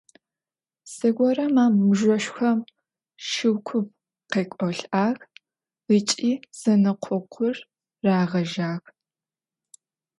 Зэгорэм 0.93 1.55
а 1.63 1.65
мыжъошхом 1.77 2.59
шыу 3.27 3.57
куп 3.67 3.87
къекӏолӏагъ 4.31 5.21
ыкӏи 5.95 6.31
зэнэкъокъур 6.59 7.55
рагъэжьагъ. 8.05 8.85